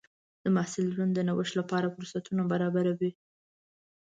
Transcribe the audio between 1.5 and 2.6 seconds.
لپاره فرصتونه